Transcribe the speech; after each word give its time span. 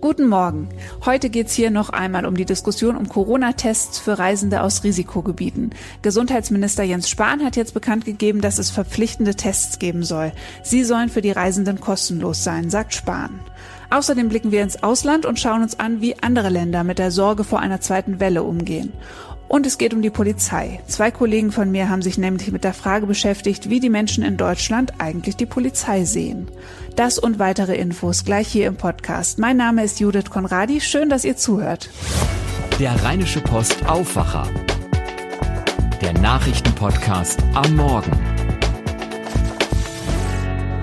Guten 0.00 0.28
Morgen. 0.28 0.70
Heute 1.04 1.28
geht's 1.28 1.52
hier 1.52 1.70
noch 1.70 1.90
einmal 1.90 2.24
um 2.24 2.34
die 2.34 2.46
Diskussion 2.46 2.96
um 2.96 3.06
Corona-Tests 3.06 3.98
für 3.98 4.18
Reisende 4.18 4.62
aus 4.62 4.82
Risikogebieten. 4.82 5.74
Gesundheitsminister 6.00 6.84
Jens 6.84 7.10
Spahn 7.10 7.44
hat 7.44 7.54
jetzt 7.54 7.74
bekannt 7.74 8.06
gegeben, 8.06 8.40
dass 8.40 8.58
es 8.58 8.70
verpflichtende 8.70 9.34
Tests 9.34 9.78
geben 9.78 10.02
soll. 10.02 10.32
Sie 10.62 10.84
sollen 10.84 11.10
für 11.10 11.20
die 11.20 11.32
Reisenden 11.32 11.80
kostenlos 11.80 12.42
sein, 12.42 12.70
sagt 12.70 12.94
Spahn. 12.94 13.40
Außerdem 13.90 14.30
blicken 14.30 14.52
wir 14.52 14.62
ins 14.62 14.82
Ausland 14.82 15.26
und 15.26 15.38
schauen 15.38 15.62
uns 15.62 15.78
an, 15.78 16.00
wie 16.00 16.16
andere 16.22 16.48
Länder 16.48 16.82
mit 16.82 16.98
der 16.98 17.10
Sorge 17.10 17.44
vor 17.44 17.60
einer 17.60 17.82
zweiten 17.82 18.20
Welle 18.20 18.42
umgehen. 18.42 18.94
Und 19.50 19.66
es 19.66 19.78
geht 19.78 19.92
um 19.92 20.00
die 20.00 20.10
Polizei. 20.10 20.78
Zwei 20.86 21.10
Kollegen 21.10 21.50
von 21.50 21.72
mir 21.72 21.88
haben 21.88 22.02
sich 22.02 22.18
nämlich 22.18 22.52
mit 22.52 22.62
der 22.62 22.72
Frage 22.72 23.06
beschäftigt, 23.06 23.68
wie 23.68 23.80
die 23.80 23.90
Menschen 23.90 24.22
in 24.22 24.36
Deutschland 24.36 24.92
eigentlich 24.98 25.36
die 25.36 25.44
Polizei 25.44 26.04
sehen. 26.04 26.46
Das 26.94 27.18
und 27.18 27.40
weitere 27.40 27.74
Infos 27.74 28.24
gleich 28.24 28.46
hier 28.46 28.68
im 28.68 28.76
Podcast. 28.76 29.40
Mein 29.40 29.56
Name 29.56 29.82
ist 29.82 29.98
Judith 29.98 30.30
Konradi. 30.30 30.80
Schön, 30.80 31.08
dass 31.08 31.24
ihr 31.24 31.36
zuhört. 31.36 31.90
Der 32.78 32.92
Rheinische 33.02 33.40
Post 33.40 33.84
Aufwacher. 33.88 34.46
Der 36.00 36.12
Nachrichtenpodcast 36.12 37.42
am 37.52 37.74
Morgen. 37.74 38.29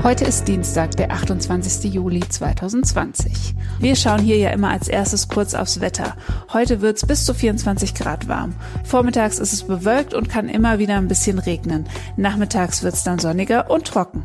Heute 0.07 0.23
ist 0.23 0.47
Dienstag, 0.47 0.95
der 0.95 1.11
28. 1.11 1.93
Juli 1.93 2.21
2020. 2.21 3.55
Wir 3.81 3.97
schauen 3.97 4.21
hier 4.21 4.37
ja 4.37 4.51
immer 4.51 4.69
als 4.69 4.87
erstes 4.87 5.27
kurz 5.27 5.53
aufs 5.53 5.81
Wetter. 5.81 6.15
Heute 6.53 6.79
wird's 6.79 7.05
bis 7.05 7.25
zu 7.25 7.33
24 7.33 7.93
Grad 7.93 8.29
warm. 8.29 8.55
Vormittags 8.85 9.37
ist 9.37 9.51
es 9.51 9.63
bewölkt 9.67 10.13
und 10.13 10.29
kann 10.29 10.47
immer 10.47 10.79
wieder 10.79 10.95
ein 10.95 11.09
bisschen 11.09 11.39
regnen. 11.39 11.89
Nachmittags 12.15 12.83
wird's 12.83 13.03
dann 13.03 13.19
sonniger 13.19 13.69
und 13.69 13.85
trocken. 13.85 14.23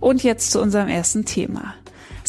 Und 0.00 0.22
jetzt 0.22 0.52
zu 0.52 0.62
unserem 0.62 0.88
ersten 0.88 1.26
Thema. 1.26 1.74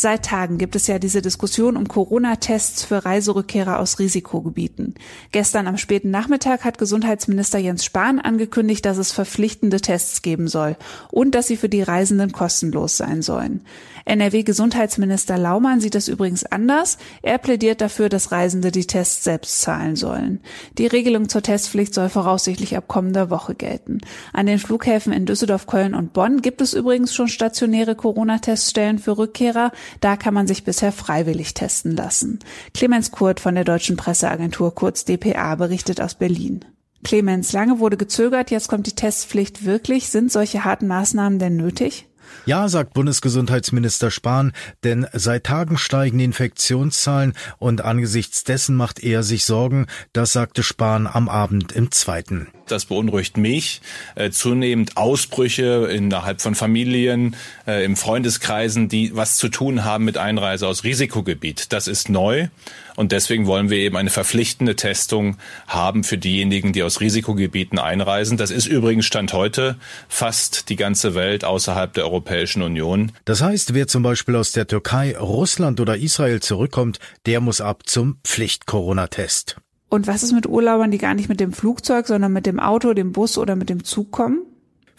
Seit 0.02 0.24
Tagen 0.24 0.58
gibt 0.58 0.78
es 0.78 0.88
ja 0.88 0.98
diese 0.98 1.22
Diskussion 1.22 1.76
um 1.76 1.90
Corona-Tests 1.90 2.86
für 2.86 3.04
Reiserückkehrer 3.04 3.80
aus 3.80 4.00
Risikogebieten. 4.00 4.96
Gestern 5.34 5.68
am 5.68 5.76
späten 5.76 6.10
Nachmittag 6.10 6.64
hat 6.64 6.78
Gesundheitsminister 6.78 7.60
Jens 7.60 7.84
Spahn 7.84 8.22
angekündigt, 8.22 8.86
dass 8.86 8.98
es 8.98 9.12
verpflichtende 9.12 9.82
Tests 9.82 10.22
geben 10.22 10.48
soll 10.48 10.78
und 11.12 11.36
dass 11.36 11.48
sie 11.48 11.58
für 11.58 11.68
die 11.68 11.82
Reisenden 11.82 12.32
kostenlos 12.32 12.96
sein 12.96 13.22
sollen. 13.22 13.66
NRW-Gesundheitsminister 14.06 15.38
Laumann 15.38 15.82
sieht 15.82 15.96
es 15.96 16.08
übrigens 16.08 16.46
anders. 16.46 16.98
Er 17.22 17.38
plädiert 17.38 17.82
dafür, 17.82 18.10
dass 18.10 18.32
Reisende 18.32 18.72
die 18.72 18.88
Tests 18.88 19.24
selbst 19.24 19.62
zahlen 19.62 19.96
sollen. 19.96 20.42
Die 20.78 20.88
Regelung 20.88 21.30
zur 21.30 21.42
Testpflicht 21.42 21.94
soll 21.94 22.10
voraussichtlich 22.10 22.76
ab 22.76 22.88
kommender 22.88 23.30
Woche 23.30 23.56
gelten. 23.56 24.00
An 24.34 24.46
den 24.46 24.60
Flughäfen 24.60 25.14
in 25.14 25.26
Düsseldorf, 25.26 25.68
Köln 25.68 25.94
und 25.94 26.14
Bonn 26.14 26.42
gibt 26.42 26.62
es 26.62 26.74
übrigens 26.74 27.14
schon 27.14 27.28
stationäre 27.28 27.96
Corona-Teststellen 27.96 29.00
für 29.00 29.18
Rückkehrer. 29.18 29.72
Da 30.02 30.18
kann 30.18 30.34
man 30.34 30.48
sich 30.48 30.64
bisher 30.64 30.92
freiwillig 30.92 31.54
testen 31.54 31.96
lassen. 31.96 32.40
Clemens 32.74 33.12
Kurt 33.12 33.40
von 33.40 33.56
der 33.56 33.64
Deutschen 33.64 33.98
Presseagentur 33.98 34.74
kurz 34.76 35.06
dpa 35.06 35.56
berichtet 35.56 36.02
aus 36.02 36.16
Berlin. 36.16 36.66
Clemens, 37.04 37.54
lange 37.54 37.80
wurde 37.80 37.96
gezögert, 37.96 38.52
jetzt 38.52 38.68
kommt 38.68 38.86
die 38.86 38.96
Testpflicht 38.96 39.66
wirklich. 39.66 40.10
Sind 40.10 40.32
solche 40.32 40.66
harten 40.66 40.88
Maßnahmen 40.88 41.40
denn 41.40 41.56
nötig? 41.56 42.09
Ja, 42.50 42.68
sagt 42.68 42.96
Bundesgesundheitsminister 42.96 44.10
Spahn, 44.10 44.54
denn 44.84 45.06
seit 45.14 45.44
Tagen 45.44 45.78
steigen 45.78 46.18
die 46.18 46.24
Infektionszahlen 46.24 47.34
und 47.60 47.82
angesichts 47.82 48.44
dessen 48.44 48.76
macht 48.76 49.04
er 49.04 49.22
sich 49.22 49.46
Sorgen, 49.46 49.86
das 50.14 50.34
sagte 50.34 50.64
Spahn 50.64 51.06
am 51.06 51.30
Abend 51.30 51.74
im 51.74 51.92
zweiten. 51.92 52.48
Das 52.72 52.86
beunruhigt 52.86 53.38
mich. 53.38 53.82
Äh, 54.16 54.30
zunehmend 54.32 54.98
Ausbrüche 54.98 55.90
innerhalb 55.92 56.42
von 56.42 56.56
Familien, 56.56 57.36
äh, 57.68 57.84
im 57.84 57.96
Freundeskreisen, 57.96 58.90
die 58.90 59.16
was 59.16 59.38
zu 59.38 59.50
tun 59.50 59.84
haben 59.84 60.06
mit 60.06 60.18
Einreise 60.18 60.68
aus 60.68 60.84
Risikogebiet. 60.84 61.74
Das 61.74 61.88
ist 61.88 62.10
neu. 62.10 62.48
Und 62.96 63.14
deswegen 63.14 63.48
wollen 63.48 63.70
wir 63.70 63.78
eben 63.78 63.96
eine 63.96 64.10
verpflichtende 64.10 64.76
Testung 64.76 65.38
haben 65.68 66.04
für 66.04 66.18
diejenigen, 66.18 66.74
die 66.74 66.84
aus 66.84 67.00
Risikogebieten 67.00 67.80
einreisen. 67.80 68.38
Das 68.38 68.52
ist 68.52 68.66
übrigens 68.66 69.06
Stand 69.06 69.32
heute 69.32 69.78
fast 70.10 70.70
die 70.70 70.76
ganze 70.76 71.16
Welt 71.16 71.46
außerhalb 71.46 71.94
der 71.94 72.04
Europäischen 72.04 72.62
Union. 72.62 73.14
Das 73.24 73.42
heißt, 73.42 73.74
wer 73.74 73.88
zum 73.88 74.04
Beispiel 74.04 74.36
aus 74.36 74.52
der 74.52 74.68
Türkei, 74.68 75.18
Russland 75.18 75.80
oder 75.80 75.96
Israel 75.96 76.42
zurückkommt, 76.42 77.00
der 77.26 77.40
muss 77.40 77.62
ab 77.62 77.84
zum 77.86 78.20
Pflicht-Corona-Test. 78.26 79.58
Und 79.90 80.08
was 80.08 80.24
ist 80.24 80.34
mit 80.34 80.48
Urlaubern, 80.48 80.92
die 80.92 81.00
gar 81.00 81.16
nicht 81.16 81.30
mit 81.30 81.40
dem 81.40 81.52
Flugzeug, 81.52 82.08
sondern 82.08 82.32
mit 82.32 82.46
dem 82.46 82.60
Auto, 82.60 82.94
dem 82.94 83.12
Bus 83.12 83.38
oder 83.38 83.56
mit 83.56 83.70
dem 83.70 83.84
Zug 83.84 84.12
kommen? 84.12 84.44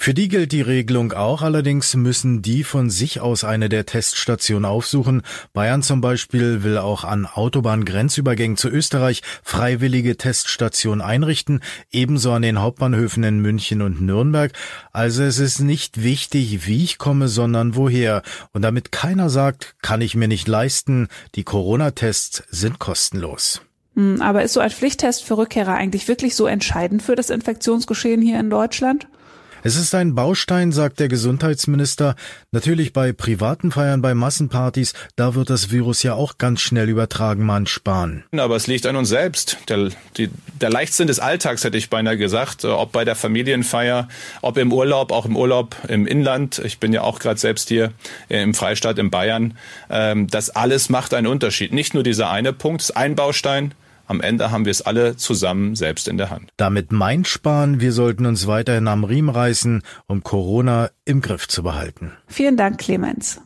Für 0.02 0.14
die 0.14 0.28
gilt 0.28 0.52
die 0.52 0.62
Regelung 0.62 1.12
auch, 1.12 1.42
allerdings 1.42 1.94
müssen 1.94 2.40
die 2.40 2.64
von 2.64 2.88
sich 2.88 3.20
aus 3.20 3.44
eine 3.44 3.68
der 3.68 3.84
Teststationen 3.84 4.64
aufsuchen. 4.64 5.20
Bayern 5.52 5.82
zum 5.82 6.00
Beispiel 6.00 6.62
will 6.62 6.78
auch 6.78 7.04
an 7.04 7.26
Autobahngrenzübergängen 7.26 8.56
zu 8.56 8.70
Österreich 8.70 9.20
freiwillige 9.42 10.16
Teststationen 10.16 11.02
einrichten, 11.02 11.60
ebenso 11.90 12.32
an 12.32 12.40
den 12.40 12.60
Hauptbahnhöfen 12.60 13.22
in 13.24 13.40
München 13.40 13.82
und 13.82 14.00
Nürnberg. 14.00 14.52
Also 14.90 15.22
es 15.22 15.38
ist 15.38 15.60
nicht 15.60 16.02
wichtig, 16.02 16.66
wie 16.66 16.82
ich 16.82 16.96
komme, 16.96 17.28
sondern 17.28 17.76
woher. 17.76 18.22
Und 18.54 18.62
damit 18.62 18.92
keiner 18.92 19.28
sagt, 19.28 19.76
kann 19.82 20.00
ich 20.00 20.14
mir 20.14 20.28
nicht 20.28 20.48
leisten, 20.48 21.08
die 21.34 21.44
Corona-Tests 21.44 22.44
sind 22.48 22.78
kostenlos. 22.78 23.60
Hm, 24.00 24.22
aber 24.22 24.42
ist 24.42 24.54
so 24.54 24.60
ein 24.60 24.70
Pflichttest 24.70 25.24
für 25.24 25.36
Rückkehrer 25.36 25.74
eigentlich 25.74 26.08
wirklich 26.08 26.34
so 26.34 26.46
entscheidend 26.46 27.02
für 27.02 27.16
das 27.16 27.28
Infektionsgeschehen 27.28 28.22
hier 28.22 28.40
in 28.40 28.48
Deutschland? 28.48 29.06
Es 29.62 29.76
ist 29.76 29.94
ein 29.94 30.14
Baustein, 30.14 30.72
sagt 30.72 31.00
der 31.00 31.08
Gesundheitsminister. 31.08 32.16
Natürlich 32.50 32.94
bei 32.94 33.12
privaten 33.12 33.70
Feiern, 33.70 34.00
bei 34.00 34.14
Massenpartys, 34.14 34.94
da 35.16 35.34
wird 35.34 35.50
das 35.50 35.70
Virus 35.70 36.02
ja 36.02 36.14
auch 36.14 36.38
ganz 36.38 36.62
schnell 36.62 36.88
übertragen, 36.88 37.44
man 37.44 37.66
sparen. 37.66 38.24
Aber 38.34 38.56
es 38.56 38.68
liegt 38.68 38.86
an 38.86 38.96
uns 38.96 39.10
selbst. 39.10 39.58
Der, 39.68 39.90
die, 40.16 40.30
der 40.58 40.70
Leichtsinn 40.70 41.08
des 41.08 41.20
Alltags, 41.20 41.62
hätte 41.62 41.76
ich 41.76 41.90
beinahe 41.90 42.16
gesagt, 42.16 42.64
ob 42.64 42.92
bei 42.92 43.04
der 43.04 43.16
Familienfeier, 43.16 44.08
ob 44.40 44.56
im 44.56 44.72
Urlaub, 44.72 45.12
auch 45.12 45.26
im 45.26 45.36
Urlaub 45.36 45.76
im 45.88 46.06
Inland. 46.06 46.58
Ich 46.64 46.78
bin 46.78 46.94
ja 46.94 47.02
auch 47.02 47.18
gerade 47.18 47.38
selbst 47.38 47.68
hier 47.68 47.92
im 48.30 48.54
Freistaat 48.54 48.98
in 48.98 49.10
Bayern. 49.10 49.58
Ähm, 49.90 50.26
das 50.26 50.48
alles 50.48 50.88
macht 50.88 51.12
einen 51.12 51.26
Unterschied. 51.26 51.74
Nicht 51.74 51.92
nur 51.92 52.02
dieser 52.02 52.30
eine 52.30 52.54
Punkt, 52.54 52.80
ist 52.80 52.96
ein 52.96 53.14
Baustein, 53.14 53.74
am 54.10 54.20
Ende 54.20 54.50
haben 54.50 54.64
wir 54.64 54.72
es 54.72 54.82
alle 54.82 55.16
zusammen 55.16 55.76
selbst 55.76 56.08
in 56.08 56.18
der 56.18 56.30
Hand. 56.30 56.50
Damit 56.56 56.90
meint 56.90 57.28
Spahn, 57.28 57.80
wir 57.80 57.92
sollten 57.92 58.26
uns 58.26 58.48
weiterhin 58.48 58.88
am 58.88 59.04
Riemen 59.04 59.30
reißen, 59.30 59.82
um 60.08 60.24
Corona 60.24 60.90
im 61.04 61.20
Griff 61.20 61.46
zu 61.46 61.62
behalten. 61.62 62.12
Vielen 62.26 62.56
Dank, 62.56 62.78
Clemens. 62.78 63.40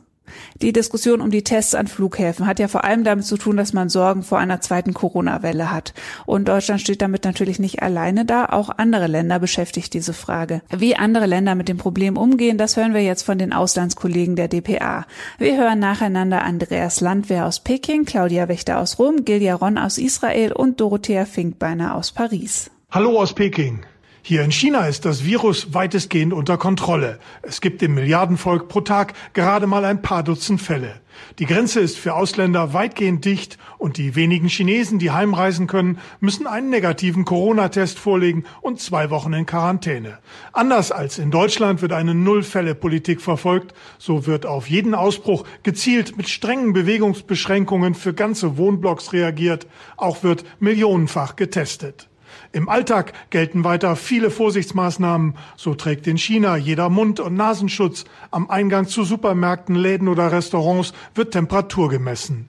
Die 0.63 0.73
Diskussion 0.73 1.21
um 1.21 1.31
die 1.31 1.45
Tests 1.45 1.75
an 1.75 1.87
Flughäfen 1.87 2.47
hat 2.47 2.59
ja 2.59 2.69
vor 2.69 2.85
allem 2.85 3.05
damit 3.05 3.25
zu 3.25 3.37
tun, 3.37 3.57
dass 3.57 3.73
man 3.73 3.89
Sorgen 3.89 4.23
vor 4.23 4.39
einer 4.39 4.61
zweiten 4.61 4.95
Corona-Welle 4.95 5.71
hat. 5.71 5.95
Und 6.27 6.49
Deutschland 6.49 6.81
steht 6.81 7.03
damit 7.03 7.25
natürlich 7.25 7.59
nicht 7.59 7.83
alleine 7.83 8.25
da. 8.25 8.47
Auch 8.47 8.71
andere 8.77 9.07
Länder 9.07 9.39
beschäftigt 9.39 9.95
diese 9.95 10.13
Frage. 10.13 10.63
Wie 10.71 10.97
andere 10.97 11.27
Länder 11.27 11.55
mit 11.55 11.69
dem 11.69 11.79
Problem 11.79 12.17
umgehen, 12.17 12.59
das 12.59 12.77
hören 12.77 12.95
wir 12.95 13.03
jetzt 13.03 13.23
von 13.23 13.39
den 13.39 13.53
Auslandskollegen 13.53 14.37
der 14.37 14.49
DPA. 14.49 15.07
Wir 15.39 15.57
hören 15.57 15.79
nacheinander 15.79 16.43
Andreas 16.43 17.01
Landwehr 17.01 17.47
aus 17.47 17.61
Peking, 17.61 18.05
Claudia 18.05 18.49
Wächter 18.49 18.79
aus 18.81 18.99
Rom, 18.99 19.25
Gilja 19.25 19.55
Ron 19.55 19.79
aus 19.79 19.99
Israel 19.99 20.53
und 20.53 20.81
Dorothea 20.81 21.25
Finkbeiner 21.25 21.95
aus 21.95 22.13
Paris. 22.13 22.71
Hallo 22.91 23.19
aus 23.21 23.35
Peking. 23.35 23.85
Hier 24.27 24.43
in 24.43 24.53
China 24.53 24.87
ist 24.87 25.05
das 25.05 25.27
Virus 25.27 25.75
weitestgehend 25.75 26.33
unter 26.33 26.57
Kontrolle. 26.57 27.19
Es 27.43 27.61
gibt 27.61 27.83
im 27.83 27.93
Milliardenvolk 27.93 28.69
pro 28.69 28.81
Tag 28.81 29.13
gerade 29.35 29.67
mal 29.67 29.85
ein 29.85 30.01
paar 30.01 30.23
Dutzend 30.23 30.63
Fälle. 30.63 31.03
Die 31.39 31.45
Grenze 31.45 31.81
ist 31.81 31.99
für 31.99 32.15
Ausländer 32.15 32.73
weitgehend 32.73 33.27
dicht 33.27 33.59
und 33.77 33.99
die 33.99 34.17
wenigen 34.17 34.49
Chinesen, 34.49 34.99
die 34.99 35.11
heimreisen 35.11 35.67
können, 35.67 35.99
müssen 36.21 36.47
einen 36.47 36.71
negativen 36.71 37.27
Corona-Test 37.27 37.99
vorlegen 37.99 38.45
und 38.63 38.81
zwei 38.81 39.11
Wochen 39.11 39.35
in 39.35 39.45
Quarantäne. 39.45 40.21
Anders 40.55 40.91
als 40.91 41.19
in 41.19 41.31
Deutschland 41.31 41.83
wird 41.83 41.93
eine 41.93 42.15
Null-Fälle-Politik 42.15 43.21
verfolgt. 43.21 43.75
So 43.99 44.27
wird 44.27 44.47
auf 44.47 44.71
jeden 44.71 44.95
Ausbruch 44.95 45.45
gezielt 45.65 46.17
mit 46.17 46.31
strengen 46.31 46.73
Bewegungsbeschränkungen 46.73 47.95
für 47.95 48.15
ganze 48.15 48.57
Wohnblocks 48.57 49.13
reagiert. 49.13 49.67
Auch 49.99 50.23
wird 50.23 50.47
millionenfach 50.61 51.37
getestet. 51.37 52.09
Im 52.53 52.69
Alltag 52.69 53.13
gelten 53.31 53.65
weiter 53.65 53.97
viele 53.97 54.31
Vorsichtsmaßnahmen. 54.31 55.35
So 55.57 55.75
trägt 55.75 56.07
in 56.07 56.19
China 56.19 56.57
jeder 56.57 56.89
Mund- 56.89 57.21
und 57.21 57.35
Nasenschutz. 57.35 58.05
Am 58.31 58.51
Eingang 58.51 58.87
zu 58.87 59.05
Supermärkten, 59.05 59.75
Läden 59.75 60.09
oder 60.09 60.33
Restaurants 60.33 60.93
wird 61.15 61.33
Temperatur 61.33 61.89
gemessen. 61.89 62.49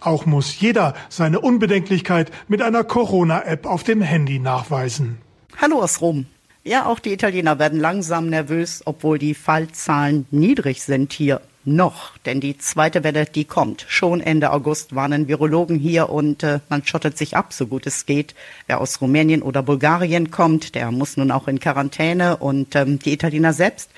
Auch 0.00 0.26
muss 0.26 0.60
jeder 0.60 0.94
seine 1.08 1.40
Unbedenklichkeit 1.40 2.30
mit 2.48 2.62
einer 2.62 2.84
Corona-App 2.84 3.66
auf 3.66 3.82
dem 3.82 4.02
Handy 4.02 4.38
nachweisen. 4.38 5.18
Hallo 5.60 5.82
aus 5.82 6.00
Rom. 6.00 6.26
Ja, 6.64 6.86
auch 6.86 6.98
die 6.98 7.12
Italiener 7.12 7.58
werden 7.58 7.78
langsam 7.78 8.28
nervös, 8.28 8.82
obwohl 8.84 9.18
die 9.18 9.34
Fallzahlen 9.34 10.26
niedrig 10.30 10.82
sind 10.82 11.12
hier. 11.12 11.40
Noch, 11.66 12.16
denn 12.18 12.40
die 12.40 12.56
zweite 12.56 13.04
Welle, 13.04 13.26
die 13.26 13.44
kommt. 13.44 13.84
Schon 13.88 14.20
Ende 14.20 14.52
August 14.52 14.94
warnen 14.94 15.28
Virologen 15.28 15.78
hier 15.78 16.08
und 16.08 16.42
äh, 16.42 16.60
man 16.68 16.86
schottet 16.86 17.18
sich 17.18 17.36
ab, 17.36 17.52
so 17.52 17.66
gut 17.66 17.86
es 17.86 18.06
geht. 18.06 18.34
Wer 18.66 18.80
aus 18.80 19.00
Rumänien 19.00 19.42
oder 19.42 19.62
Bulgarien 19.62 20.30
kommt, 20.30 20.74
der 20.74 20.90
muss 20.92 21.16
nun 21.16 21.30
auch 21.30 21.48
in 21.48 21.60
Quarantäne 21.60 22.36
und 22.36 22.76
ähm, 22.76 22.98
die 22.98 23.12
Italiener 23.12 23.52
selbst, 23.52 23.90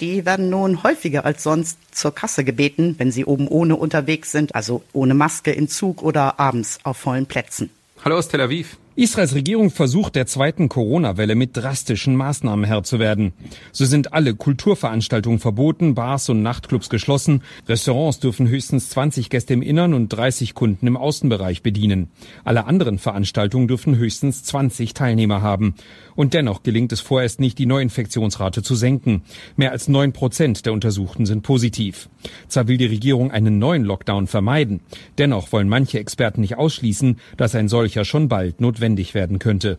die 0.00 0.26
werden 0.26 0.50
nun 0.50 0.82
häufiger 0.82 1.24
als 1.24 1.42
sonst 1.42 1.78
zur 1.92 2.14
Kasse 2.14 2.44
gebeten, 2.44 2.96
wenn 2.98 3.10
sie 3.10 3.24
oben 3.24 3.48
ohne 3.48 3.76
unterwegs 3.76 4.30
sind, 4.30 4.54
also 4.54 4.82
ohne 4.92 5.14
Maske 5.14 5.50
in 5.50 5.68
Zug 5.68 6.02
oder 6.02 6.38
abends 6.38 6.78
auf 6.84 6.98
vollen 6.98 7.26
Plätzen. 7.26 7.70
Hallo 8.04 8.18
aus 8.18 8.28
Tel 8.28 8.42
Aviv. 8.42 8.76
Israels 8.96 9.34
Regierung 9.34 9.72
versucht 9.72 10.14
der 10.14 10.26
zweiten 10.26 10.68
Corona-Welle 10.68 11.34
mit 11.34 11.56
drastischen 11.56 12.14
Maßnahmen 12.14 12.64
Herr 12.64 12.84
zu 12.84 13.00
werden. 13.00 13.32
So 13.72 13.86
sind 13.86 14.12
alle 14.12 14.36
Kulturveranstaltungen 14.36 15.40
verboten, 15.40 15.96
Bars 15.96 16.28
und 16.28 16.42
Nachtclubs 16.42 16.90
geschlossen, 16.90 17.42
Restaurants 17.66 18.20
dürfen 18.20 18.46
höchstens 18.46 18.90
20 18.90 19.30
Gäste 19.30 19.52
im 19.52 19.62
Innern 19.62 19.94
und 19.94 20.10
30 20.10 20.54
Kunden 20.54 20.86
im 20.86 20.96
Außenbereich 20.96 21.64
bedienen. 21.64 22.12
Alle 22.44 22.66
anderen 22.66 22.98
Veranstaltungen 22.98 23.66
dürfen 23.66 23.96
höchstens 23.96 24.44
20 24.44 24.94
Teilnehmer 24.94 25.42
haben. 25.42 25.74
Und 26.14 26.32
dennoch 26.32 26.62
gelingt 26.62 26.92
es 26.92 27.00
vorerst 27.00 27.40
nicht, 27.40 27.58
die 27.58 27.66
Neuinfektionsrate 27.66 28.62
zu 28.62 28.76
senken. 28.76 29.22
Mehr 29.56 29.72
als 29.72 29.88
neun 29.88 30.12
Prozent 30.12 30.66
der 30.66 30.72
Untersuchten 30.72 31.26
sind 31.26 31.42
positiv. 31.42 32.08
Zwar 32.46 32.68
will 32.68 32.76
die 32.76 32.86
Regierung 32.86 33.32
einen 33.32 33.58
neuen 33.58 33.82
Lockdown 33.82 34.28
vermeiden. 34.28 34.78
Dennoch 35.18 35.50
wollen 35.50 35.68
manche 35.68 35.98
Experten 35.98 36.42
nicht 36.42 36.56
ausschließen, 36.56 37.18
dass 37.36 37.56
ein 37.56 37.66
solcher 37.66 38.04
schon 38.04 38.28
bald 38.28 38.60
notwendig 38.60 38.83
notwendig 38.84 39.14
werden 39.14 39.38
könnte. 39.38 39.78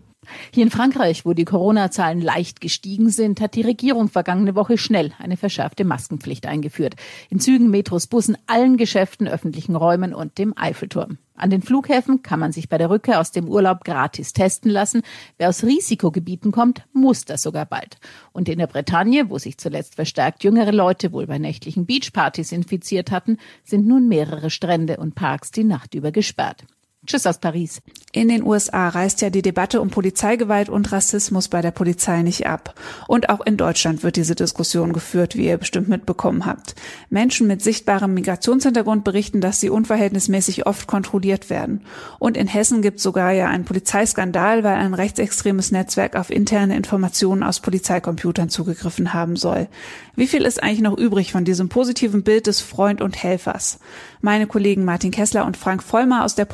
Hier 0.52 0.64
in 0.64 0.72
Frankreich, 0.72 1.24
wo 1.24 1.34
die 1.34 1.46
Corona-Zahlen 1.46 2.20
leicht 2.20 2.60
gestiegen 2.60 3.12
sind, 3.12 3.40
hat 3.40 3.54
die 3.54 3.62
Regierung 3.62 4.10
vergangene 4.10 4.56
Woche 4.56 4.80
schnell 4.80 5.12
eine 5.20 5.38
verschärfte 5.38 5.86
Maskenpflicht 5.86 6.48
eingeführt. 6.48 6.96
In 7.30 7.40
Zügen, 7.40 7.70
Metros, 7.70 8.08
Bussen, 8.08 8.36
allen 8.48 8.78
Geschäften, 8.78 9.28
öffentlichen 9.28 9.76
Räumen 9.76 10.16
und 10.16 10.40
dem 10.40 10.58
Eiffelturm. 10.58 11.20
An 11.36 11.52
den 11.52 11.62
Flughäfen 11.62 12.24
kann 12.24 12.40
man 12.40 12.52
sich 12.52 12.70
bei 12.70 12.80
der 12.80 12.90
Rückkehr 12.90 13.20
aus 13.20 13.32
dem 13.32 13.48
Urlaub 13.48 13.84
gratis 13.84 14.34
testen 14.34 14.72
lassen. 14.72 15.04
Wer 15.38 15.50
aus 15.50 15.64
Risikogebieten 15.64 16.52
kommt, 16.52 16.82
muss 16.92 17.26
das 17.26 17.44
sogar 17.44 17.68
bald. 17.68 17.98
Und 18.32 18.50
in 18.50 18.58
der 18.58 18.68
Bretagne, 18.68 19.30
wo 19.30 19.38
sich 19.38 19.60
zuletzt 19.60 19.94
verstärkt 19.94 20.44
jüngere 20.44 20.72
Leute 20.72 21.12
wohl 21.12 21.28
bei 21.28 21.38
nächtlichen 21.38 21.86
Beachpartys 21.86 22.52
infiziert 22.52 23.12
hatten, 23.12 23.38
sind 23.64 23.86
nun 23.86 24.08
mehrere 24.08 24.50
Strände 24.50 24.98
und 24.98 25.14
Parks 25.14 25.52
die 25.52 25.66
Nacht 25.66 25.94
über 25.94 26.12
gesperrt. 26.12 26.66
Tschüss 27.06 27.28
aus 27.28 27.38
Paris. 27.38 27.82
In 28.12 28.30
den 28.30 28.44
USA 28.44 28.90
reißt 28.90 29.22
ja 29.22 29.30
die 29.30 29.42
Debatte 29.42 29.82
um 29.82 29.90
Polizeigewalt 29.90 30.70
und 30.70 30.92
Rassismus 30.92 31.50
bei 31.50 31.62
der 31.62 31.72
Polizei 31.72 32.22
nicht 32.22 32.48
ab. 32.48 32.74
Und 33.08 33.30
auch 33.30 33.46
in 33.46 33.58
Deutschland 33.58 34.04
wird 34.04 34.16
diese 34.16 34.36
Diskussion 34.36 34.94
geführt, 34.94 35.36
wie 35.36 35.48
ihr 35.48 35.58
bestimmt 35.58 35.90
mitbekommen 35.90 36.46
habt. 36.46 36.76
Menschen 37.10 37.46
mit 37.46 37.62
sichtbarem 37.62 38.14
Migrationshintergrund 38.14 39.04
berichten, 39.04 39.42
dass 39.42 39.60
sie 39.60 39.70
unverhältnismäßig 39.70 40.66
oft 40.66 40.88
kontrolliert 40.88 41.50
werden. 41.50 41.82
Und 42.18 42.38
in 42.38 42.48
Hessen 42.48 42.82
gibt 42.82 42.98
es 42.98 43.04
sogar 43.04 43.34
ja 43.34 43.48
einen 43.48 43.66
Polizeiskandal, 43.66 44.64
weil 44.64 44.76
ein 44.76 44.94
rechtsextremes 44.94 45.72
Netzwerk 45.72 46.16
auf 46.16 46.30
interne 46.30 46.78
Informationen 46.78 47.44
aus 47.44 47.60
Polizeicomputern 47.60 48.50
zugegriffen 48.50 49.14
haben 49.14 49.36
soll. 49.36 49.68
Wie 50.16 50.28
viel 50.28 50.44
ist 50.44 50.64
eigentlich 50.64 50.82
noch 50.82 50.98
übrig 50.98 51.34
von 51.34 51.44
diesem 51.44 51.68
positiven 51.68 52.24
Bild 52.24 52.48
des 52.48 52.62
Freund 52.62 53.02
und 53.02 53.22
Helfers? 53.22 53.80
Meine 54.22 54.48
Kollegen 54.48 54.86
Martin 54.86 55.12
Kessler 55.12 55.46
und 55.46 55.58
Frank 55.58 55.84
Vollmer 55.84 56.24
aus 56.24 56.34
der 56.34 56.46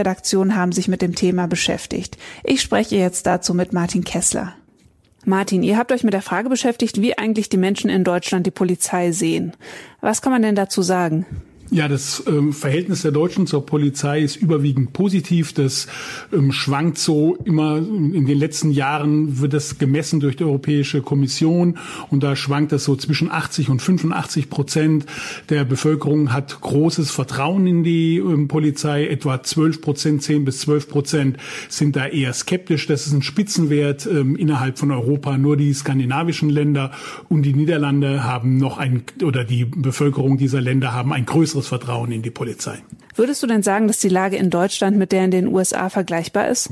Politikredaktion 0.00 0.56
haben 0.56 0.72
sich 0.72 0.88
mit 0.88 1.02
dem 1.02 1.14
Thema 1.14 1.46
beschäftigt. 1.46 2.16
Ich 2.42 2.62
spreche 2.62 2.96
jetzt 2.96 3.26
dazu 3.26 3.52
mit 3.52 3.74
Martin 3.74 4.02
Kessler. 4.02 4.54
Martin, 5.26 5.62
ihr 5.62 5.76
habt 5.76 5.92
euch 5.92 6.04
mit 6.04 6.14
der 6.14 6.22
Frage 6.22 6.48
beschäftigt, 6.48 7.02
wie 7.02 7.18
eigentlich 7.18 7.50
die 7.50 7.58
Menschen 7.58 7.90
in 7.90 8.04
Deutschland 8.04 8.46
die 8.46 8.50
Polizei 8.50 9.12
sehen. 9.12 9.52
Was 10.00 10.22
kann 10.22 10.32
man 10.32 10.40
denn 10.40 10.54
dazu 10.54 10.80
sagen? 10.80 11.26
Ja, 11.72 11.86
das 11.86 12.24
ähm, 12.26 12.52
Verhältnis 12.52 13.02
der 13.02 13.12
Deutschen 13.12 13.46
zur 13.46 13.64
Polizei 13.64 14.22
ist 14.22 14.34
überwiegend 14.34 14.92
positiv. 14.92 15.52
Das 15.52 15.86
ähm, 16.32 16.50
schwankt 16.50 16.98
so 16.98 17.36
immer. 17.44 17.76
In 17.78 18.26
den 18.26 18.38
letzten 18.38 18.72
Jahren 18.72 19.40
wird 19.40 19.52
das 19.52 19.78
gemessen 19.78 20.18
durch 20.18 20.34
die 20.34 20.42
Europäische 20.42 21.00
Kommission 21.00 21.78
und 22.10 22.24
da 22.24 22.34
schwankt 22.34 22.72
das 22.72 22.82
so 22.82 22.96
zwischen 22.96 23.30
80 23.30 23.68
und 23.68 23.80
85 23.80 24.50
Prozent 24.50 25.06
der 25.48 25.64
Bevölkerung 25.64 26.32
hat 26.32 26.60
großes 26.60 27.12
Vertrauen 27.12 27.68
in 27.68 27.84
die 27.84 28.16
ähm, 28.16 28.48
Polizei. 28.48 29.06
Etwa 29.06 29.40
12 29.40 29.80
Prozent, 29.80 30.24
10 30.24 30.44
bis 30.44 30.62
12 30.62 30.88
Prozent 30.88 31.36
sind 31.68 31.94
da 31.94 32.08
eher 32.08 32.32
skeptisch. 32.32 32.88
Das 32.88 33.06
ist 33.06 33.12
ein 33.12 33.22
Spitzenwert 33.22 34.08
ähm, 34.10 34.34
innerhalb 34.34 34.76
von 34.76 34.90
Europa. 34.90 35.38
Nur 35.38 35.56
die 35.56 35.72
skandinavischen 35.72 36.50
Länder 36.50 36.90
und 37.28 37.42
die 37.42 37.54
Niederlande 37.54 38.24
haben 38.24 38.56
noch 38.56 38.78
ein, 38.78 39.04
oder 39.22 39.44
die 39.44 39.66
Bevölkerung 39.66 40.36
dieser 40.36 40.60
Länder 40.60 40.92
haben 40.92 41.12
ein 41.12 41.26
größeres 41.26 41.59
größeres 41.60 41.68
Vertrauen 41.68 42.12
in 42.12 42.22
die 42.22 42.30
Polizei. 42.30 42.78
Würdest 43.14 43.42
du 43.42 43.46
denn 43.46 43.62
sagen, 43.62 43.86
dass 43.86 43.98
die 43.98 44.08
Lage 44.08 44.36
in 44.36 44.50
Deutschland 44.50 44.96
mit 44.96 45.12
der 45.12 45.24
in 45.24 45.30
den 45.30 45.48
USA 45.48 45.88
vergleichbar 45.88 46.48
ist? 46.48 46.70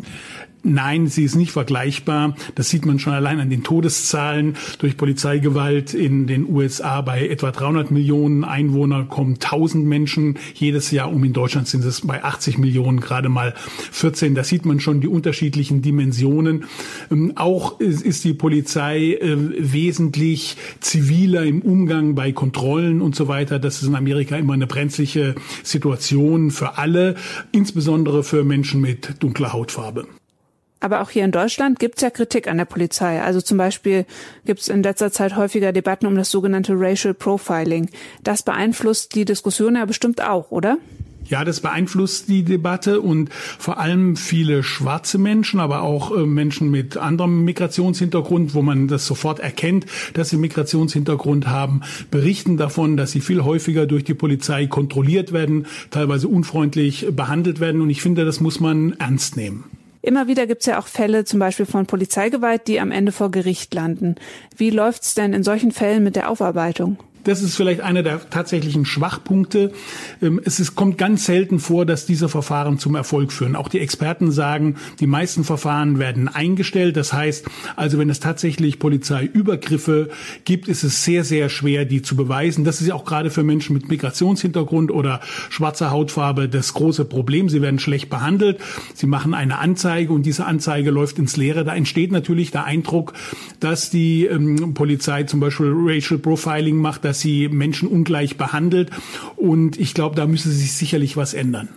Nein, 0.68 1.06
sie 1.06 1.24
ist 1.24 1.34
nicht 1.34 1.50
vergleichbar. 1.50 2.36
Das 2.54 2.68
sieht 2.68 2.84
man 2.84 2.98
schon 2.98 3.14
allein 3.14 3.40
an 3.40 3.48
den 3.48 3.62
Todeszahlen 3.62 4.56
durch 4.78 4.98
Polizeigewalt 4.98 5.94
in 5.94 6.26
den 6.26 6.46
USA. 6.48 7.00
Bei 7.00 7.26
etwa 7.26 7.50
300 7.50 7.90
Millionen 7.90 8.44
Einwohnern 8.44 9.08
kommen 9.08 9.34
1000 9.34 9.86
Menschen 9.86 10.38
jedes 10.54 10.90
Jahr 10.90 11.10
um. 11.10 11.24
In 11.24 11.32
Deutschland 11.32 11.68
sind 11.68 11.84
es 11.84 12.02
bei 12.02 12.22
80 12.22 12.58
Millionen 12.58 13.00
gerade 13.00 13.30
mal 13.30 13.54
14. 13.92 14.34
Da 14.34 14.44
sieht 14.44 14.66
man 14.66 14.78
schon 14.78 15.00
die 15.00 15.08
unterschiedlichen 15.08 15.80
Dimensionen. 15.80 16.64
Ähm, 17.10 17.32
auch 17.36 17.80
ist 17.80 18.24
die 18.24 18.34
Polizei 18.34 19.14
äh, 19.14 19.36
wesentlich 19.58 20.56
ziviler 20.80 21.44
im 21.44 21.62
Umgang 21.62 22.14
bei 22.14 22.32
Kontrollen 22.32 23.00
und 23.00 23.16
so 23.16 23.26
weiter. 23.26 23.58
Das 23.58 23.80
ist 23.80 23.88
in 23.88 23.94
Amerika 23.94 24.36
immer 24.36 24.52
eine 24.52 24.66
brenzliche 24.66 25.34
Situation 25.62 26.50
für 26.50 26.76
alle, 26.76 27.14
insbesondere 27.52 28.22
für 28.22 28.44
Menschen 28.44 28.82
mit 28.82 29.14
dunkler 29.20 29.54
Hautfarbe. 29.54 30.06
Aber 30.80 31.00
auch 31.00 31.10
hier 31.10 31.24
in 31.24 31.32
Deutschland 31.32 31.78
gibt 31.80 31.96
es 31.96 32.02
ja 32.02 32.10
Kritik 32.10 32.46
an 32.46 32.58
der 32.58 32.64
Polizei. 32.64 33.20
Also 33.20 33.40
zum 33.40 33.58
Beispiel 33.58 34.06
gibt 34.44 34.60
es 34.60 34.68
in 34.68 34.82
letzter 34.82 35.10
Zeit 35.10 35.36
häufiger 35.36 35.72
Debatten 35.72 36.06
um 36.06 36.14
das 36.14 36.30
sogenannte 36.30 36.74
Racial 36.76 37.14
Profiling. 37.14 37.90
Das 38.22 38.42
beeinflusst 38.42 39.14
die 39.14 39.24
Diskussion 39.24 39.74
ja 39.74 39.84
bestimmt 39.84 40.22
auch, 40.22 40.50
oder? 40.50 40.78
Ja, 41.28 41.44
das 41.44 41.60
beeinflusst 41.60 42.28
die 42.28 42.42
Debatte 42.42 43.02
und 43.02 43.30
vor 43.30 43.78
allem 43.78 44.16
viele 44.16 44.62
schwarze 44.62 45.18
Menschen, 45.18 45.60
aber 45.60 45.82
auch 45.82 46.16
äh, 46.16 46.24
Menschen 46.24 46.70
mit 46.70 46.96
anderem 46.96 47.44
Migrationshintergrund, 47.44 48.54
wo 48.54 48.62
man 48.62 48.88
das 48.88 49.04
sofort 49.04 49.38
erkennt, 49.38 49.84
dass 50.14 50.30
sie 50.30 50.38
Migrationshintergrund 50.38 51.46
haben, 51.46 51.82
berichten 52.10 52.56
davon, 52.56 52.96
dass 52.96 53.10
sie 53.10 53.20
viel 53.20 53.44
häufiger 53.44 53.86
durch 53.86 54.04
die 54.04 54.14
Polizei 54.14 54.66
kontrolliert 54.66 55.32
werden, 55.32 55.66
teilweise 55.90 56.28
unfreundlich 56.28 57.08
behandelt 57.14 57.60
werden. 57.60 57.82
Und 57.82 57.90
ich 57.90 58.00
finde, 58.00 58.24
das 58.24 58.40
muss 58.40 58.58
man 58.58 58.94
ernst 58.94 59.36
nehmen. 59.36 59.64
Immer 60.00 60.28
wieder 60.28 60.46
gibt 60.46 60.60
es 60.62 60.66
ja 60.66 60.78
auch 60.78 60.86
Fälle 60.86 61.24
zum 61.24 61.40
Beispiel 61.40 61.66
von 61.66 61.86
Polizeigewalt, 61.86 62.68
die 62.68 62.80
am 62.80 62.92
Ende 62.92 63.12
vor 63.12 63.30
Gericht 63.30 63.74
landen. 63.74 64.14
Wie 64.56 64.70
läuft's 64.70 65.14
denn 65.14 65.32
in 65.32 65.42
solchen 65.42 65.72
Fällen 65.72 66.04
mit 66.04 66.16
der 66.16 66.30
Aufarbeitung? 66.30 66.98
Das 67.24 67.42
ist 67.42 67.56
vielleicht 67.56 67.80
einer 67.80 68.02
der 68.02 68.28
tatsächlichen 68.30 68.84
Schwachpunkte. 68.84 69.72
Ähm, 70.22 70.40
es 70.44 70.60
ist, 70.60 70.74
kommt 70.74 70.98
ganz 70.98 71.26
selten 71.26 71.58
vor, 71.58 71.86
dass 71.86 72.06
diese 72.06 72.28
Verfahren 72.28 72.78
zum 72.78 72.94
Erfolg 72.94 73.32
führen. 73.32 73.56
Auch 73.56 73.68
die 73.68 73.80
Experten 73.80 74.30
sagen, 74.30 74.76
die 75.00 75.06
meisten 75.06 75.44
Verfahren 75.44 75.98
werden 75.98 76.28
eingestellt. 76.28 76.96
Das 76.96 77.12
heißt, 77.12 77.46
also 77.76 77.98
wenn 77.98 78.10
es 78.10 78.20
tatsächlich 78.20 78.78
Polizeiübergriffe 78.78 80.10
gibt, 80.44 80.68
ist 80.68 80.84
es 80.84 81.04
sehr, 81.04 81.24
sehr 81.24 81.48
schwer, 81.48 81.84
die 81.84 82.02
zu 82.02 82.16
beweisen. 82.16 82.64
Das 82.64 82.80
ist 82.80 82.88
ja 82.88 82.94
auch 82.94 83.04
gerade 83.04 83.30
für 83.30 83.42
Menschen 83.42 83.74
mit 83.74 83.88
Migrationshintergrund 83.88 84.90
oder 84.90 85.20
schwarzer 85.50 85.90
Hautfarbe 85.90 86.48
das 86.48 86.74
große 86.74 87.04
Problem. 87.04 87.48
Sie 87.48 87.62
werden 87.62 87.78
schlecht 87.78 88.10
behandelt. 88.10 88.58
Sie 88.94 89.06
machen 89.06 89.34
eine 89.34 89.58
Anzeige 89.58 90.12
und 90.12 90.24
diese 90.24 90.46
Anzeige 90.46 90.90
läuft 90.90 91.18
ins 91.18 91.36
Leere. 91.36 91.64
Da 91.64 91.74
entsteht 91.74 92.12
natürlich 92.12 92.50
der 92.50 92.64
Eindruck, 92.64 93.12
dass 93.60 93.90
die 93.90 94.26
ähm, 94.26 94.74
Polizei 94.74 95.24
zum 95.24 95.40
Beispiel 95.40 95.72
Racial 95.74 96.18
Profiling 96.18 96.76
macht, 96.76 97.04
dass 97.08 97.20
sie 97.20 97.48
Menschen 97.48 97.88
ungleich 97.88 98.36
behandelt. 98.36 98.90
Und 99.36 99.80
ich 99.80 99.94
glaube, 99.94 100.14
da 100.14 100.26
müsste 100.26 100.50
sich 100.50 100.74
sicherlich 100.74 101.16
was 101.16 101.32
ändern. 101.32 101.70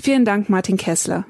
Vielen 0.00 0.24
Dank, 0.24 0.48
Martin 0.48 0.78
Kessler. 0.78 1.26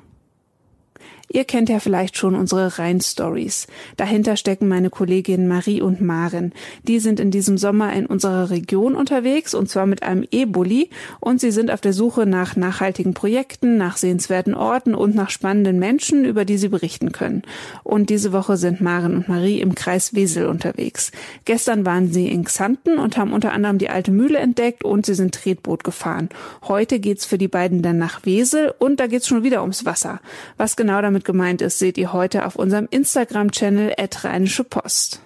Ihr 1.31 1.45
kennt 1.45 1.69
ja 1.69 1.79
vielleicht 1.79 2.17
schon 2.17 2.35
unsere 2.35 2.79
Rhein-Stories. 2.79 3.67
Dahinter 3.97 4.37
stecken 4.37 4.67
meine 4.67 4.89
Kolleginnen 4.89 5.47
Marie 5.47 5.83
und 5.83 6.01
Maren. 6.01 6.53
Die 6.85 7.01
sind 7.01 7.21
in 7.21 7.31
diesem 7.31 7.59
Sommer 7.59 7.93
in 7.93 8.07
unserer 8.07 8.49
Region 8.49 8.95
unterwegs 8.95 9.53
und 9.53 9.69
zwar 9.69 9.85
mit 9.85 10.03
einem 10.03 10.27
E-Bulli 10.31 10.89
und 11.21 11.41
sie 11.41 11.51
sind 11.51 11.71
auf 11.71 11.83
der 11.83 11.93
Suche 11.93 12.25
nach 12.25 12.57
nachhaltigen 12.57 13.13
Projekten, 13.13 13.77
nach 13.77 13.99
sehenswerten 13.99 14.55
Orten 14.55 14.95
und 14.95 15.15
nach 15.15 15.29
spannenden 15.29 15.79
Menschen, 15.79 16.25
über 16.25 16.47
die 16.47 16.57
sie 16.57 16.69
berichten 16.69 17.13
können. 17.13 17.43
Und 17.85 18.09
diese 18.09 18.33
Woche 18.33 18.57
sind 18.57 18.81
Maren 18.81 19.15
und 19.15 19.29
Marie 19.29 19.61
im 19.61 19.75
Kreis 19.75 20.15
Wesel 20.15 20.47
unterwegs. 20.47 21.13
Gestern 21.45 21.85
waren 21.85 22.11
sie 22.11 22.29
in 22.29 22.45
Xanten 22.45 22.99
und 22.99 23.19
haben 23.19 23.35
unter 23.35 23.53
anderem 23.53 23.77
die 23.77 23.91
alte 23.91 24.13
Mühle 24.13 24.39
entdeckt 24.39 24.83
und 24.83 25.05
sie 25.05 25.15
sind 25.15 25.35
Tretboot 25.35 25.85
gefahren. 25.85 26.31
Heute 26.67 27.01
geht's 27.01 27.27
für 27.27 27.37
die 27.39 27.49
beiden 27.49 27.83
dann 27.83 27.99
nach 27.99 28.25
Wesel 28.25 28.73
und 28.79 28.99
da 28.99 29.07
geht's 29.07 29.29
schon 29.29 29.43
wieder 29.43 29.61
ums 29.61 29.85
Wasser. 29.85 30.21
Was 30.57 30.77
genau 30.77 31.03
damit 31.03 31.18
damit 31.19 31.25
gemeint 31.25 31.63
ist, 31.63 31.81
seht 31.81 31.99
ihr 31.99 32.13
heute 32.13 32.47
auf 32.47 32.55
unserem 32.55 32.87
Instagram-Channel 32.91 33.95
Rheinische 34.23 34.63
Post. 34.63 35.21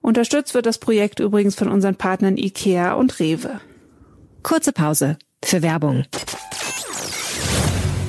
Unterstützt 0.00 0.54
wird 0.54 0.64
das 0.66 0.78
Projekt 0.78 1.18
übrigens 1.18 1.56
von 1.56 1.68
unseren 1.68 1.96
Partnern 1.96 2.36
IKEA 2.36 2.92
und 2.92 3.18
Rewe. 3.18 3.60
Kurze 4.44 4.72
Pause 4.72 5.16
für 5.44 5.62
Werbung. 5.62 6.04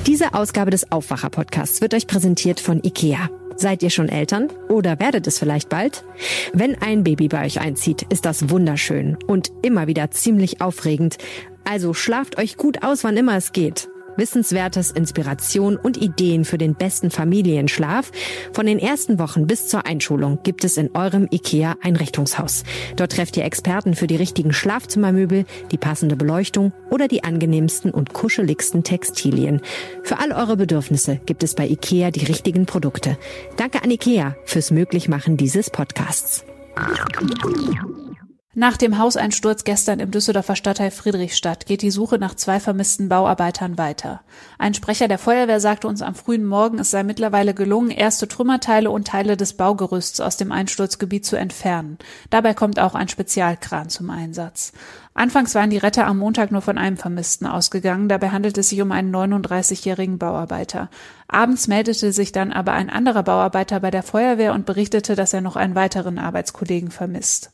Diese 0.06 0.34
Ausgabe 0.34 0.70
des 0.70 0.92
Aufwacher-Podcasts 0.92 1.80
wird 1.80 1.94
euch 1.94 2.06
präsentiert 2.06 2.60
von 2.60 2.80
IKEA. 2.84 3.28
Seid 3.56 3.82
ihr 3.82 3.90
schon 3.90 4.08
Eltern 4.08 4.48
oder 4.68 5.00
werdet 5.00 5.26
es 5.26 5.40
vielleicht 5.40 5.68
bald? 5.68 6.04
Wenn 6.52 6.80
ein 6.80 7.02
Baby 7.02 7.26
bei 7.26 7.44
euch 7.44 7.58
einzieht, 7.58 8.02
ist 8.02 8.24
das 8.24 8.50
wunderschön 8.50 9.16
und 9.26 9.50
immer 9.62 9.88
wieder 9.88 10.12
ziemlich 10.12 10.60
aufregend. 10.60 11.16
Also 11.64 11.92
schlaft 11.92 12.38
euch 12.38 12.56
gut 12.56 12.84
aus, 12.84 13.02
wann 13.02 13.16
immer 13.16 13.36
es 13.36 13.52
geht. 13.52 13.88
Wissenswertes, 14.16 14.90
Inspiration 14.90 15.76
und 15.76 15.96
Ideen 15.96 16.44
für 16.44 16.58
den 16.58 16.74
besten 16.74 17.10
Familienschlaf. 17.10 18.10
Von 18.52 18.66
den 18.66 18.78
ersten 18.78 19.18
Wochen 19.18 19.46
bis 19.46 19.68
zur 19.68 19.86
Einschulung 19.86 20.40
gibt 20.42 20.64
es 20.64 20.76
in 20.76 20.94
eurem 20.94 21.28
IKEA 21.30 21.76
Einrichtungshaus. 21.82 22.64
Dort 22.96 23.12
trefft 23.12 23.36
ihr 23.36 23.44
Experten 23.44 23.94
für 23.94 24.06
die 24.06 24.16
richtigen 24.16 24.52
Schlafzimmermöbel, 24.52 25.44
die 25.70 25.78
passende 25.78 26.16
Beleuchtung 26.16 26.72
oder 26.90 27.08
die 27.08 27.24
angenehmsten 27.24 27.90
und 27.90 28.12
kuscheligsten 28.12 28.82
Textilien. 28.82 29.60
Für 30.02 30.18
all 30.18 30.32
eure 30.32 30.56
Bedürfnisse 30.56 31.20
gibt 31.26 31.42
es 31.42 31.54
bei 31.54 31.68
IKEA 31.68 32.10
die 32.10 32.24
richtigen 32.24 32.66
Produkte. 32.66 33.18
Danke 33.56 33.82
an 33.82 33.90
IKEA 33.90 34.36
fürs 34.44 34.70
Möglichmachen 34.70 35.36
dieses 35.36 35.70
Podcasts. 35.70 36.44
Nach 38.58 38.78
dem 38.78 38.96
Hauseinsturz 38.96 39.64
gestern 39.64 40.00
im 40.00 40.10
Düsseldorfer 40.10 40.56
Stadtteil 40.56 40.90
Friedrichstadt 40.90 41.66
geht 41.66 41.82
die 41.82 41.90
Suche 41.90 42.18
nach 42.18 42.34
zwei 42.34 42.58
vermissten 42.58 43.10
Bauarbeitern 43.10 43.76
weiter. 43.76 44.22
Ein 44.58 44.72
Sprecher 44.72 45.08
der 45.08 45.18
Feuerwehr 45.18 45.60
sagte 45.60 45.86
uns 45.86 46.00
am 46.00 46.14
frühen 46.14 46.46
Morgen, 46.46 46.78
es 46.78 46.90
sei 46.90 47.02
mittlerweile 47.02 47.52
gelungen, 47.52 47.90
erste 47.90 48.28
Trümmerteile 48.28 48.90
und 48.90 49.08
Teile 49.08 49.36
des 49.36 49.58
Baugerüsts 49.58 50.22
aus 50.22 50.38
dem 50.38 50.52
Einsturzgebiet 50.52 51.26
zu 51.26 51.36
entfernen. 51.36 51.98
Dabei 52.30 52.54
kommt 52.54 52.80
auch 52.80 52.94
ein 52.94 53.08
Spezialkran 53.08 53.90
zum 53.90 54.08
Einsatz. 54.08 54.72
Anfangs 55.12 55.54
waren 55.54 55.68
die 55.68 55.76
Retter 55.76 56.06
am 56.06 56.16
Montag 56.16 56.50
nur 56.50 56.62
von 56.62 56.78
einem 56.78 56.96
Vermissten 56.96 57.46
ausgegangen. 57.46 58.08
Dabei 58.08 58.30
handelt 58.30 58.56
es 58.56 58.70
sich 58.70 58.80
um 58.80 58.90
einen 58.90 59.14
39-jährigen 59.14 60.16
Bauarbeiter. 60.16 60.88
Abends 61.28 61.68
meldete 61.68 62.10
sich 62.10 62.32
dann 62.32 62.52
aber 62.52 62.72
ein 62.72 62.88
anderer 62.88 63.22
Bauarbeiter 63.22 63.80
bei 63.80 63.90
der 63.90 64.02
Feuerwehr 64.02 64.54
und 64.54 64.64
berichtete, 64.64 65.14
dass 65.14 65.34
er 65.34 65.42
noch 65.42 65.56
einen 65.56 65.74
weiteren 65.74 66.18
Arbeitskollegen 66.18 66.90
vermisst. 66.90 67.50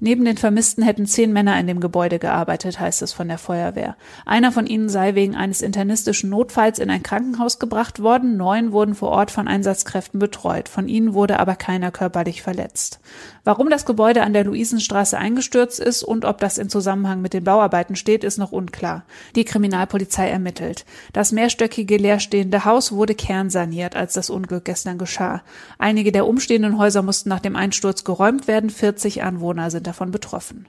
Neben 0.00 0.24
den 0.24 0.36
Vermissten 0.36 0.82
hätten 0.82 1.06
zehn 1.06 1.32
Männer 1.32 1.58
in 1.58 1.68
dem 1.68 1.78
Gebäude 1.78 2.18
gearbeitet, 2.18 2.80
heißt 2.80 3.00
es 3.02 3.12
von 3.12 3.28
der 3.28 3.38
Feuerwehr. 3.38 3.96
Einer 4.26 4.50
von 4.50 4.66
ihnen 4.66 4.88
sei 4.88 5.14
wegen 5.14 5.36
eines 5.36 5.62
internistischen 5.62 6.30
Notfalls 6.30 6.80
in 6.80 6.90
ein 6.90 7.04
Krankenhaus 7.04 7.60
gebracht 7.60 8.02
worden, 8.02 8.36
neun 8.36 8.72
wurden 8.72 8.96
vor 8.96 9.10
Ort 9.10 9.30
von 9.30 9.46
Einsatzkräften 9.46 10.18
betreut, 10.18 10.68
von 10.68 10.88
ihnen 10.88 11.14
wurde 11.14 11.38
aber 11.38 11.54
keiner 11.54 11.92
körperlich 11.92 12.42
verletzt. 12.42 12.98
Warum 13.44 13.68
das 13.68 13.84
Gebäude 13.84 14.22
an 14.22 14.32
der 14.32 14.44
Luisenstraße 14.44 15.18
eingestürzt 15.18 15.78
ist 15.78 16.02
und 16.02 16.24
ob 16.24 16.38
das 16.38 16.56
in 16.56 16.70
Zusammenhang 16.70 17.20
mit 17.20 17.34
den 17.34 17.44
Bauarbeiten 17.44 17.94
steht, 17.94 18.24
ist 18.24 18.38
noch 18.38 18.52
unklar. 18.52 19.04
Die 19.36 19.44
Kriminalpolizei 19.44 20.30
ermittelt. 20.30 20.86
Das 21.12 21.30
mehrstöckige 21.30 21.98
leerstehende 21.98 22.64
Haus 22.64 22.90
wurde 22.90 23.14
kernsaniert, 23.14 23.96
als 23.96 24.14
das 24.14 24.30
Unglück 24.30 24.64
gestern 24.64 24.96
geschah. 24.96 25.42
Einige 25.78 26.10
der 26.10 26.26
umstehenden 26.26 26.78
Häuser 26.78 27.02
mussten 27.02 27.28
nach 27.28 27.40
dem 27.40 27.54
Einsturz 27.54 28.02
geräumt 28.02 28.48
werden, 28.48 28.70
40 28.70 29.22
Anwohner 29.22 29.70
sind 29.70 29.86
davon 29.86 30.10
betroffen. 30.10 30.66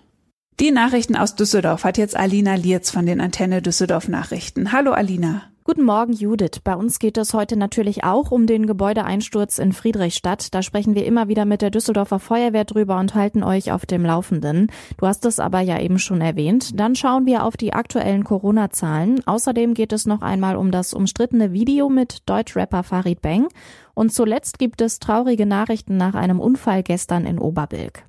Die 0.59 0.71
Nachrichten 0.71 1.15
aus 1.15 1.35
Düsseldorf 1.35 1.85
hat 1.85 1.97
jetzt 1.97 2.15
Alina 2.15 2.55
Lierz 2.55 2.91
von 2.91 3.05
den 3.05 3.21
Antenne 3.21 3.61
Düsseldorf 3.61 4.09
Nachrichten. 4.09 4.73
Hallo 4.73 4.91
Alina. 4.91 5.43
Guten 5.67 5.83
Morgen, 5.83 6.13
Judith. 6.13 6.59
Bei 6.63 6.75
uns 6.75 6.99
geht 6.99 7.17
es 7.17 7.33
heute 7.33 7.57
natürlich 7.57 8.03
auch 8.03 8.29
um 8.29 8.45
den 8.45 8.67
Gebäudeeinsturz 8.67 9.57
in 9.57 9.73
Friedrichstadt. 9.73 10.53
Da 10.53 10.61
sprechen 10.61 10.93
wir 10.93 11.07
immer 11.07 11.27
wieder 11.27 11.45
mit 11.45 11.63
der 11.63 11.71
Düsseldorfer 11.71 12.19
Feuerwehr 12.19 12.65
drüber 12.65 12.99
und 12.99 13.15
halten 13.15 13.41
euch 13.41 13.71
auf 13.71 13.87
dem 13.87 14.05
Laufenden. 14.05 14.71
Du 14.97 15.07
hast 15.07 15.25
es 15.25 15.39
aber 15.39 15.61
ja 15.61 15.79
eben 15.79 15.97
schon 15.97 16.21
erwähnt. 16.21 16.79
Dann 16.79 16.93
schauen 16.93 17.25
wir 17.25 17.43
auf 17.43 17.57
die 17.57 17.73
aktuellen 17.73 18.23
Corona-Zahlen. 18.23 19.25
Außerdem 19.25 19.73
geht 19.73 19.91
es 19.91 20.05
noch 20.05 20.21
einmal 20.21 20.55
um 20.55 20.69
das 20.69 20.93
umstrittene 20.93 21.51
Video 21.51 21.89
mit 21.89 22.29
Deutschrapper 22.29 22.83
Farid 22.83 23.23
Bang. 23.23 23.47
Und 23.95 24.13
zuletzt 24.13 24.59
gibt 24.59 24.81
es 24.81 24.99
traurige 24.99 25.47
Nachrichten 25.47 25.97
nach 25.97 26.13
einem 26.13 26.39
Unfall 26.39 26.83
gestern 26.83 27.25
in 27.25 27.39
Oberbilk. 27.39 28.03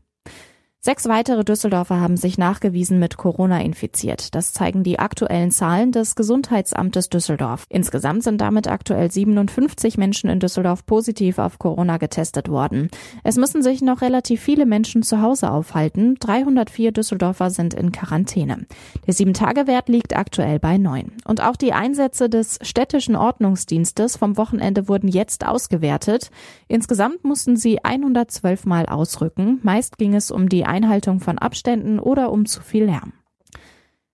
Sechs 0.81 1.09
weitere 1.09 1.43
Düsseldorfer 1.43 1.99
haben 1.99 2.17
sich 2.17 2.39
nachgewiesen 2.39 3.01
mit 3.01 3.17
Corona 3.17 3.61
infiziert. 3.61 4.37
Das 4.37 4.53
zeigen 4.53 4.85
die 4.85 5.01
aktuellen 5.01 5.51
Zahlen 5.51 5.91
des 5.91 6.15
Gesundheitsamtes 6.15 7.09
Düsseldorf. 7.09 7.67
Insgesamt 7.69 8.23
sind 8.23 8.41
damit 8.41 8.69
aktuell 8.69 9.11
57 9.11 9.99
Menschen 9.99 10.31
in 10.31 10.39
Düsseldorf 10.39 10.87
positiv 10.87 11.39
auf 11.39 11.59
Corona 11.59 11.97
getestet 11.97 12.49
worden. 12.49 12.89
Es 13.25 13.37
müssen 13.37 13.63
sich 13.63 13.83
noch 13.83 14.01
relativ 14.01 14.41
viele 14.41 14.65
Menschen 14.65 15.03
zu 15.03 15.21
Hause 15.23 15.51
aufhalten. 15.51 16.15
304 16.21 16.93
Düsseldorfer 16.93 17.51
sind 17.51 17.75
in 17.75 17.91
Quarantäne. 17.91 18.67
Der 19.09 19.15
Sieben-Tage-Wert 19.15 19.89
liegt 19.89 20.17
aktuell 20.17 20.61
bei 20.61 20.79
neun. 20.79 21.15
Und 21.25 21.43
auch 21.43 21.57
die 21.57 21.73
Einsätze 21.73 22.29
des 22.29 22.61
städtischen 22.63 23.17
Ordnungsdienstes 23.17 24.17
vom 24.17 24.37
Wochenende 24.37 24.87
wurden 24.87 25.09
jetzt 25.09 25.45
ausgewertet. 25.45 26.31
Insgesamt 26.69 27.25
mussten 27.25 27.57
sie 27.57 27.83
112 27.83 28.67
Mal 28.67 28.87
ausrücken. 28.87 29.59
Meist 29.65 29.99
ging 29.99 30.15
es 30.15 30.31
um 30.31 30.49
die 30.49 30.65
Einhaltung 30.77 31.21
von 31.21 31.39
Abständen 31.39 31.99
oder 31.99 32.31
um 32.31 32.45
zu 32.45 32.61
viel 32.61 32.85
Lärm. 32.85 33.15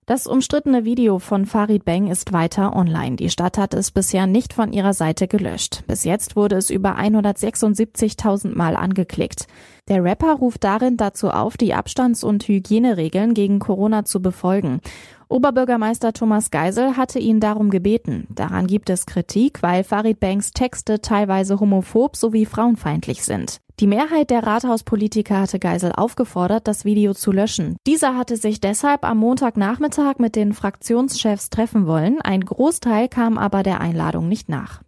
Das 0.06 0.26
umstrittene 0.26 0.84
Video 0.84 1.18
von 1.18 1.46
Farid 1.46 1.84
Bang 1.84 2.08
ist 2.08 2.32
weiter 2.32 2.76
online. 2.76 3.16
Die 3.16 3.30
Stadt 3.30 3.56
hat 3.56 3.72
es 3.72 3.90
bisher 3.92 4.26
nicht 4.26 4.52
von 4.52 4.72
ihrer 4.72 4.94
Seite 4.94 5.28
gelöscht. 5.28 5.84
Bis 5.86 6.04
jetzt 6.04 6.36
wurde 6.36 6.56
es 6.56 6.70
über 6.70 6.98
176.000 6.98 8.54
Mal 8.56 8.76
angeklickt. 8.76 9.46
Der 9.88 10.02
Rapper 10.04 10.34
ruft 10.34 10.64
darin 10.64 10.96
dazu 10.96 11.30
auf, 11.30 11.56
die 11.56 11.72
Abstands- 11.72 12.24
und 12.24 12.46
Hygieneregeln 12.46 13.32
gegen 13.32 13.58
Corona 13.58 14.04
zu 14.04 14.20
befolgen. 14.20 14.80
Oberbürgermeister 15.28 16.12
Thomas 16.12 16.50
Geisel 16.50 16.98
hatte 16.98 17.18
ihn 17.18 17.40
darum 17.40 17.70
gebeten. 17.70 18.26
Daran 18.28 18.66
gibt 18.66 18.90
es 18.90 19.06
Kritik, 19.06 19.62
weil 19.62 19.82
Farid 19.82 20.20
Banks 20.20 20.50
Texte 20.50 21.00
teilweise 21.00 21.58
homophob 21.58 22.16
sowie 22.16 22.44
frauenfeindlich 22.44 23.24
sind. 23.24 23.61
Die 23.80 23.86
Mehrheit 23.86 24.30
der 24.30 24.46
Rathauspolitiker 24.46 25.40
hatte 25.40 25.58
Geisel 25.58 25.92
aufgefordert, 25.92 26.68
das 26.68 26.84
Video 26.84 27.14
zu 27.14 27.32
löschen. 27.32 27.76
Dieser 27.86 28.16
hatte 28.16 28.36
sich 28.36 28.60
deshalb 28.60 29.04
am 29.04 29.18
Montagnachmittag 29.18 30.18
mit 30.18 30.36
den 30.36 30.52
Fraktionschefs 30.52 31.50
treffen 31.50 31.86
wollen. 31.86 32.20
Ein 32.20 32.44
Großteil 32.44 33.08
kam 33.08 33.38
aber 33.38 33.62
der 33.62 33.80
Einladung 33.80 34.28
nicht 34.28 34.48
nach. 34.48 34.82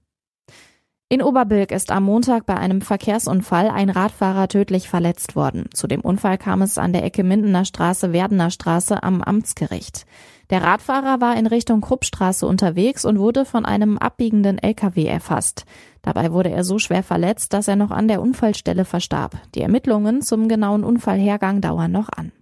In 1.15 1.23
Oberbilk 1.23 1.71
ist 1.71 1.93
am 1.93 2.03
Montag 2.03 2.45
bei 2.45 2.57
einem 2.57 2.81
Verkehrsunfall 2.81 3.69
ein 3.69 3.89
Radfahrer 3.89 4.49
tödlich 4.49 4.89
verletzt 4.89 5.37
worden. 5.37 5.67
Zu 5.73 5.87
dem 5.87 6.01
Unfall 6.01 6.39
kam 6.39 6.61
es 6.61 6.77
an 6.77 6.93
der 6.93 7.05
Ecke 7.05 7.23
Mindener 7.23 7.65
Straße, 7.65 8.13
Werdener 8.13 8.51
Straße 8.51 9.01
am 9.01 9.23
Amtsgericht. 9.23 10.07
Der 10.51 10.65
Radfahrer 10.65 11.21
war 11.21 11.37
in 11.37 11.47
Richtung 11.47 11.83
Kruppstraße 11.83 12.49
unterwegs 12.49 13.05
und 13.05 13.21
wurde 13.21 13.45
von 13.45 13.65
einem 13.65 13.97
abbiegenden 13.97 14.59
LKW 14.59 15.07
erfasst. 15.07 15.67
Dabei 16.03 16.33
wurde 16.33 16.51
er 16.51 16.65
so 16.65 16.81
schwer 16.81 17.05
verletzt, 17.05 17.53
dass 17.53 17.69
er 17.69 17.77
noch 17.77 17.93
an 17.93 18.09
der 18.09 18.21
Unfallstelle 18.21 18.85
verstarb. 18.85 19.37
Die 19.55 19.61
Ermittlungen 19.61 20.21
zum 20.21 20.49
genauen 20.49 20.83
Unfallhergang 20.83 21.61
dauern 21.61 21.93
noch 21.93 22.09
an. 22.09 22.33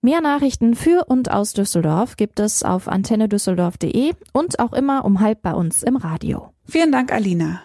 Mehr 0.00 0.22
Nachrichten 0.22 0.74
für 0.74 1.04
und 1.06 1.30
aus 1.30 1.52
Düsseldorf 1.52 2.16
gibt 2.16 2.40
es 2.40 2.62
auf 2.62 2.88
antennedüsseldorf.de 2.88 4.14
und 4.32 4.58
auch 4.58 4.72
immer 4.72 5.04
um 5.04 5.20
halb 5.20 5.42
bei 5.42 5.52
uns 5.52 5.82
im 5.82 5.96
Radio. 5.96 6.54
Vielen 6.64 6.92
Dank, 6.92 7.12
Alina. 7.12 7.60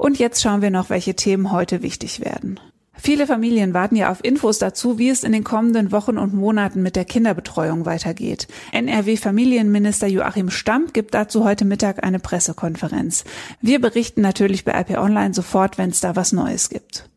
Und 0.00 0.18
jetzt 0.18 0.40
schauen 0.40 0.62
wir 0.62 0.70
noch, 0.70 0.88
welche 0.88 1.14
Themen 1.14 1.52
heute 1.52 1.82
wichtig 1.82 2.20
werden. 2.20 2.58
Viele 2.94 3.26
Familien 3.26 3.74
warten 3.74 3.96
ja 3.96 4.10
auf 4.10 4.24
Infos 4.24 4.58
dazu, 4.58 4.98
wie 4.98 5.10
es 5.10 5.24
in 5.24 5.32
den 5.32 5.44
kommenden 5.44 5.92
Wochen 5.92 6.16
und 6.16 6.32
Monaten 6.32 6.80
mit 6.80 6.96
der 6.96 7.04
Kinderbetreuung 7.04 7.84
weitergeht. 7.84 8.48
NRW-Familienminister 8.72 10.06
Joachim 10.06 10.48
Stamp 10.48 10.94
gibt 10.94 11.12
dazu 11.12 11.44
heute 11.44 11.66
Mittag 11.66 12.02
eine 12.02 12.18
Pressekonferenz. 12.18 13.24
Wir 13.60 13.78
berichten 13.78 14.22
natürlich 14.22 14.64
bei 14.64 14.72
IP 14.80 14.96
Online 14.96 15.34
sofort, 15.34 15.76
wenn 15.76 15.90
es 15.90 16.00
da 16.00 16.16
was 16.16 16.32
Neues 16.32 16.70
gibt. 16.70 17.10